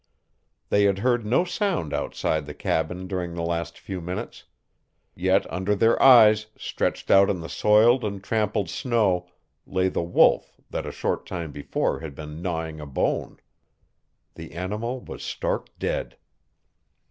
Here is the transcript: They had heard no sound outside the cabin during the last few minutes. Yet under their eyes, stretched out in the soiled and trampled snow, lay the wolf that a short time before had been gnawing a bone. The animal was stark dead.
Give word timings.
They 0.69 0.85
had 0.85 0.97
heard 0.97 1.27
no 1.27 1.45
sound 1.45 1.93
outside 1.93 2.47
the 2.47 2.55
cabin 2.55 3.05
during 3.07 3.35
the 3.35 3.43
last 3.43 3.77
few 3.77 4.01
minutes. 4.01 4.45
Yet 5.13 5.45
under 5.53 5.75
their 5.75 6.01
eyes, 6.01 6.47
stretched 6.57 7.11
out 7.11 7.29
in 7.29 7.39
the 7.39 7.47
soiled 7.47 8.03
and 8.03 8.23
trampled 8.23 8.67
snow, 8.67 9.27
lay 9.67 9.89
the 9.89 10.01
wolf 10.01 10.59
that 10.71 10.87
a 10.87 10.91
short 10.91 11.27
time 11.27 11.51
before 11.51 11.99
had 11.99 12.15
been 12.15 12.41
gnawing 12.41 12.79
a 12.79 12.87
bone. 12.87 13.39
The 14.33 14.53
animal 14.53 15.01
was 15.01 15.21
stark 15.21 15.69
dead. 15.77 16.17